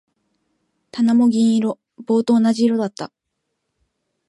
[0.91, 1.79] 棚も銀色。
[2.03, 3.11] 棒と同じ色だった。